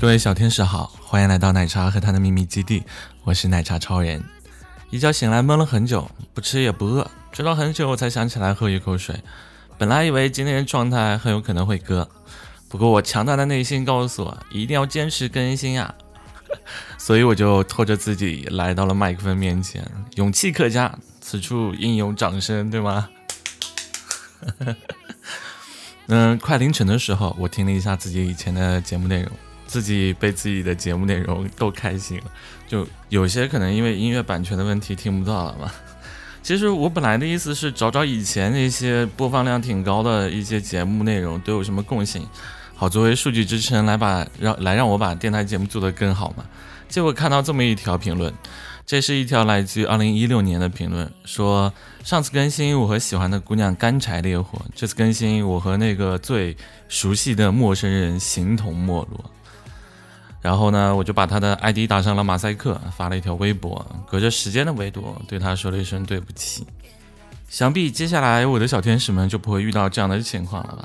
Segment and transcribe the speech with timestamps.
[0.00, 2.84] 各位小天使好，欢迎来到奶茶和他的秘密基地，
[3.22, 4.24] 我是奶茶超人。
[4.88, 9.22] 一觉醒来闷了很久，不吃也不饿，直到很久我才想起来喝一口水。
[9.76, 12.08] 本来以为今天状态很有可能会割，
[12.66, 15.94] 不过我强大的内心告诉我一定要坚持更新啊，
[16.96, 23.10] 所以我就拖着自己来到了麦克风面前，勇气可嘉，此处应有掌声，对吗？
[26.08, 29.30] 嗯，快凌晨的时候，我听了一下自己以前的节目内容。
[29.70, 32.24] 自己被自己的节目内容逗开心了，
[32.66, 35.70] 就有些可能因为音乐版权的问题听不到了嘛。
[36.42, 42.26] 其实我本来的意思是找找以前那些播放量挺高的一些节目内容都有什么共性，
[42.74, 46.44] 好作为数据支撑来把让来让我把电台节目做得更好嘛。
[46.88, 48.34] 结果看到这么一条评论，
[48.84, 56.56] 这是一条来自于二零一六年的评论，说上次更新我和喜欢的姑娘干柴烈火，这次更新我和那个最
[56.88, 59.24] 熟悉的陌生人形同陌路。
[60.40, 66.66] 然后呢，我就把他的 ID 打上了马赛克，发了一条微博，隔着时间的维度对他说了一声对不起。
[67.48, 70.84] 想必接下来我的小天使们就不会遇到这样的情况了吧？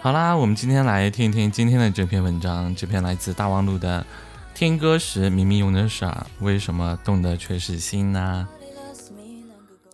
[0.00, 4.04] 好啦，我们今天来听一听今天的这篇文章，这篇来自大望路的。
[4.52, 8.48] 听歌时明明用的傻，为什么动的却是心呢？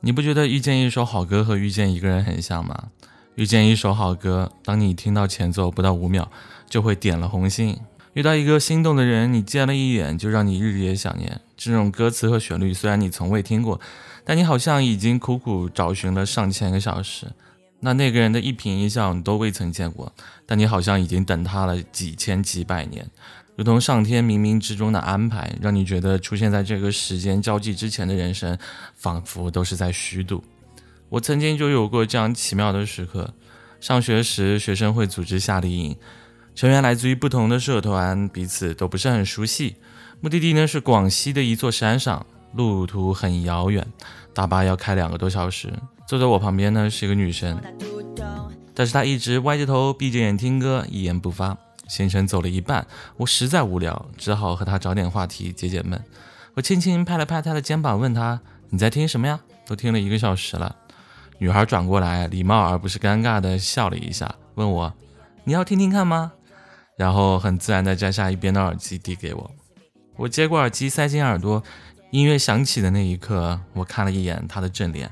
[0.01, 2.85] 你不觉得遇见一首好歌和遇见一个人很像吗？
[3.39, 6.29] 遇见一首好歌，当你听到前奏不到五秒，
[6.69, 7.77] 就会点了红心；
[8.15, 11.41] 遇到一个心动的人，你见了一眼就让你日夜想念。
[11.57, 13.81] 这种歌词和旋律虽然你从未听过，
[14.25, 17.29] 但你好像已经苦苦找寻了上千个小时。
[17.79, 20.13] 那那个人的一颦一笑你都未曾见过，
[20.45, 23.09] 但你好像已经等他了几千几百年，
[23.55, 28.59] 如同上天冥冥之中的安排，让你觉得出现在这个时间交际之前的人生，
[28.97, 30.43] 仿佛都是在虚度。
[31.11, 33.35] 我曾经就有过这样奇妙的时刻。
[33.81, 35.97] 上学时，学生会组织夏令营，
[36.55, 39.77] 成员来自于不同的社团，彼此都不是很熟悉。
[40.21, 43.87] 目的地呢是广西的一座山上，路途很遥远，
[44.35, 45.73] 大巴要开两个多小时。
[46.07, 47.61] 坐在我旁边呢是一个女生，
[48.75, 51.57] 但是她一直歪着头，闭着眼听歌，一言不发。
[51.87, 52.87] 行程走了一半，
[53.17, 56.03] 我实在无聊，只好和她找点话题解解闷。
[56.55, 59.41] 我轻轻拍了拍她的肩膀，问她：“你在听什么呀？
[59.67, 60.77] 都听了一个小时了。”
[61.39, 64.93] 女孩转过来，礼貌而不是尴尬的笑了一下，问我
[65.45, 66.33] ：“你要听听看吗？”
[66.99, 69.51] 然后很自然的摘下一边的耳机递给我。
[70.17, 71.63] 我接过耳机，塞进耳朵，
[72.11, 75.09] 音乐响起的那一刻，我看了一眼她的正脸，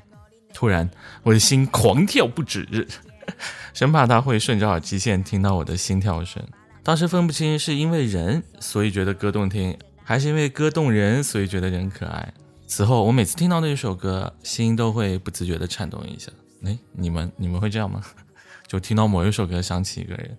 [0.53, 0.91] 突然
[1.22, 2.88] 我的心狂跳不止，
[3.72, 6.43] 生怕她会顺着耳机线听到我的心跳声。
[6.82, 12.34] 当时分不清是因为人所以觉得歌动听，还是因为歌动人所以觉得人可爱。
[12.66, 16.32] 此后，我每次听到那首歌，心都会不自觉地颤动一下。
[16.65, 18.03] 哎，你们你们会这样吗？
[18.66, 20.37] 就听到某一首歌，想起一个人，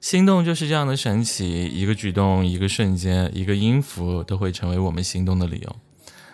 [0.00, 1.64] 心动就是这样的神奇。
[1.64, 5.76] 一个举动，一个瞬间，一个音符，都会成为我们心动的理由。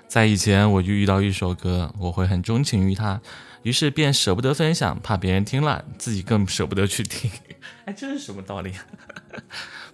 [0.09, 3.21] 在以前，我就遇到一首歌，我会很钟情于它，
[3.63, 7.31] 于是便舍不得分享，怕别人听了，自己更舍不得去听。
[7.87, 8.73] 哎，这是什么道理？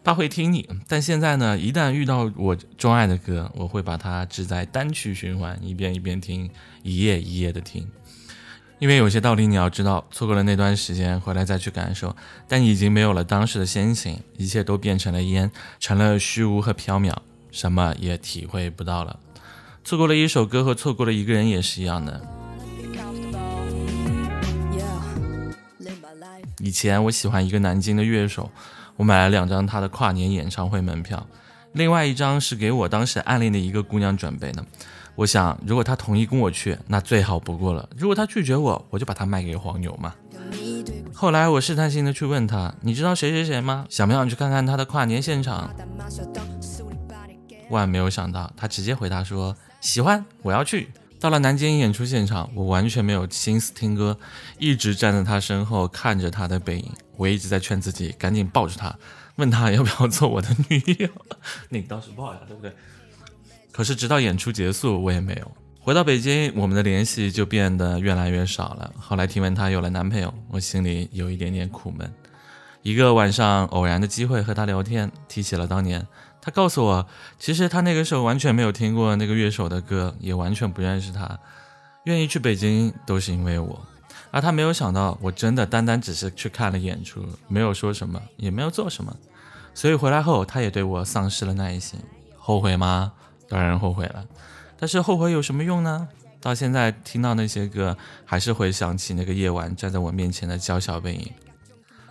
[0.04, 1.56] 他会听你，但现在呢？
[1.56, 6.50] 一旦遇到我钟爱的歌，我会把它置在单曲循环，一遍一遍听，
[6.82, 7.88] 一页一页的听。
[8.80, 12.16] 因为有些道理你要知道，错过了那段时间，回来再去感受，
[12.48, 15.48] 但已经没有了当时的心情，一切都变成了烟，
[15.78, 17.14] 成了虚无和缥缈，
[17.52, 19.20] 什么也体会不到了。
[19.84, 22.20] 错过了一首歌和错过了一个人也是一样的。
[26.58, 28.50] 以前我喜欢一个南京的乐手。
[29.02, 31.26] 我买了两张他的跨年演唱会门票，
[31.72, 34.64] 另外一张是给我当时暗恋的一个姑娘准备的。
[35.16, 40.14] 我想，如果他同意跟我去，那最好不过了；如果他拒绝我，我就把他卖给黄牛嘛。
[41.12, 43.84] 后来我试探性的去问他：“你知道谁谁谁吗？
[43.90, 45.74] 想不想去看看他的跨年现场？”
[47.70, 54.19] 万没有想到，他直接回答说：“喜欢，我要去。”到了南京演出现场，我完全没有心思听歌，
[54.58, 56.90] 一直站在他身后看着他的背影。
[57.16, 58.92] 我一直在劝自己赶紧抱住他，
[59.36, 61.08] 问他要不要做我的女友。
[61.69, 62.72] 那 你倒是抱呀，对不对？
[63.70, 68.92] 可是直到演出结束，我也没有回到北京，我们的联系就变得越来越少了。
[68.98, 72.12] 后来听闻她有了男朋友，我心里有一点点苦闷。
[72.82, 76.04] 一个晚上偶然的机会和他聊天，提起了当年。
[76.44, 77.06] 他告诉我，
[77.38, 81.38] 其实他那个时候完全没有听过那个乐手的歌，也完全不认识他。
[82.04, 83.80] 愿意去北京都是因为我，
[84.32, 89.16] 而他没有想到，我真的单单只是去看了演出，没有说什么，也没有做什么。
[89.72, 92.00] 所以回来后，他也对我丧失了耐心。
[92.36, 93.12] 后悔吗？
[93.48, 94.24] 当然后悔了。
[94.76, 96.08] 但是后悔有什么用呢？
[96.40, 101.30] 到现在听到那些歌，还是会想起那个夜晚站在我面前的娇小背影。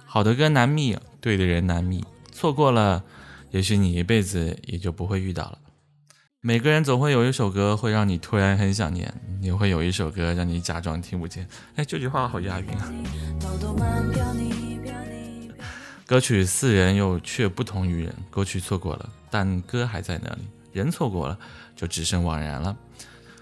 [0.06, 3.04] 好的歌难觅，对的人难觅，错过了，
[3.52, 5.60] 也许你一辈子也就不会遇到了。
[6.40, 11.48] 每个人总会有一首歌会让你突然很想念，也会有一首歌让你假装听不见。
[11.76, 12.92] 哎，这句话好押韵啊！
[16.08, 21.38] 歌曲似人又却不同于人，歌曲错过了，但歌还在那里；人错过了，
[21.76, 22.76] 就只剩惘然了。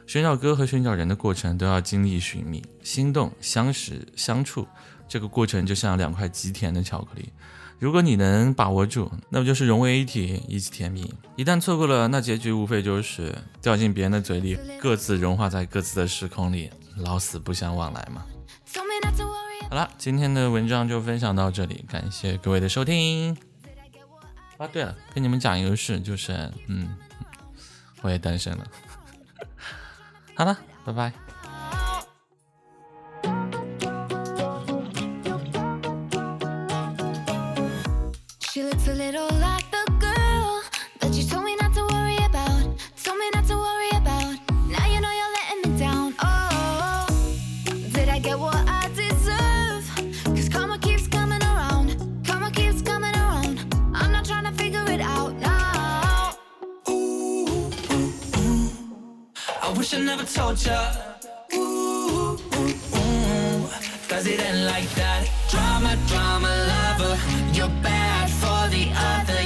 [0.05, 4.67] 寻找歌和寻找人的过程都要经历寻觅、心动、相识、相处，
[5.07, 7.31] 这个过程就像两块极甜的巧克力。
[7.79, 11.13] 如果你能把握住，那不就是融为一体，一起甜蜜？
[11.37, 18.25] 一旦错过了，那结局无非就是掉进别人的嘴里，各自融化在各自的时空里，老死不相往来嘛。
[19.69, 23.37] 好了，今天的文章就分享到这里，感谢各位的收听。
[24.57, 26.89] 啊，对了，跟你们讲一个事，就是，嗯，
[28.01, 28.67] 我也单身了。
[30.35, 31.13] 好了，拜拜。
[60.09, 60.79] Never told ya.
[61.53, 63.69] Ooh, ooh, ooh,
[64.07, 65.21] Does it end like that?
[65.51, 67.13] Drama, drama, lover.
[67.53, 69.39] You're bad for the other.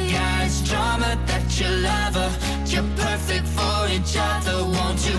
[0.45, 2.31] It's drama that you love her.
[2.67, 4.57] You're perfect for each other.
[4.75, 5.17] Won't you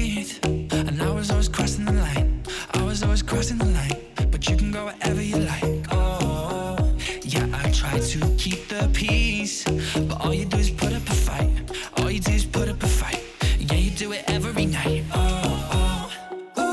[0.00, 0.32] breathe.
[0.72, 2.42] And I was always crossing the line.
[2.74, 3.98] I was always crossing the line.
[4.32, 5.64] But you can go wherever you like.
[5.90, 6.76] Oh,
[7.22, 9.64] yeah, I try to keep the peace.
[10.08, 11.50] But all you do is put up a fight.
[11.96, 13.22] All you do is put up a fight.
[13.58, 15.04] Yeah, you do it every night.
[15.12, 16.10] Oh,
[16.56, 16.72] oh,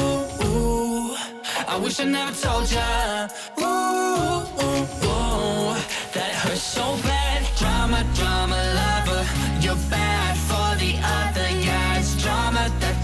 [0.00, 1.16] ooh, ooh.
[1.74, 3.28] I wish I never told ya.
[3.58, 3.66] Ooh,
[4.64, 5.74] ooh, ooh.
[6.14, 7.38] That hurts so bad.
[7.58, 8.27] Drama, drama.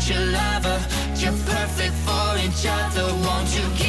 [0.08, 0.80] your lover.
[1.16, 3.83] You're perfect for each other, won't you?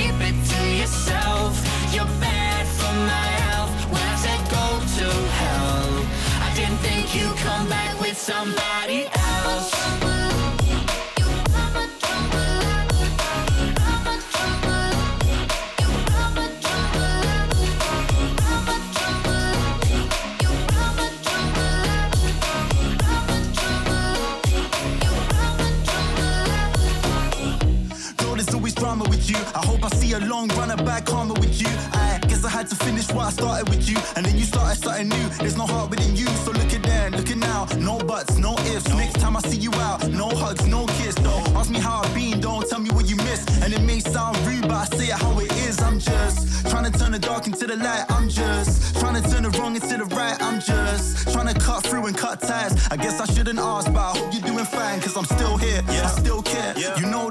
[32.65, 33.97] To finish what I started with you.
[34.15, 35.27] And then you started something new.
[35.37, 36.25] There's no heart within you.
[36.43, 37.67] So look at then, look at now.
[37.77, 38.89] No buts, no ifs.
[38.89, 41.13] Next time I see you out, no hugs, no kiss.
[41.15, 41.43] Though.
[41.55, 43.45] Ask me how I've been, don't tell me what you miss.
[43.61, 45.79] And it may sound rude, but I say it how it is.
[45.79, 48.05] I'm just trying to turn the dark into the light.
[48.09, 50.41] I'm just trying to turn the wrong into the right.
[50.41, 52.87] I'm just trying to cut through and cut ties.
[52.89, 55.01] I guess I shouldn't ask, but I hope you're doing fine.
[55.01, 56.05] Cause I'm still here, yeah.
[56.05, 56.73] I still care.
[56.77, 56.99] Yeah.
[56.99, 57.24] You know